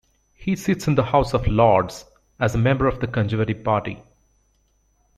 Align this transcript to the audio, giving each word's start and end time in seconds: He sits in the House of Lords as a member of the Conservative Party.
He 0.33 0.55
sits 0.55 0.87
in 0.87 0.95
the 0.95 1.03
House 1.03 1.31
of 1.35 1.45
Lords 1.45 2.05
as 2.39 2.55
a 2.55 2.57
member 2.57 2.87
of 2.87 2.99
the 3.01 3.05
Conservative 3.05 3.63
Party. 3.63 4.01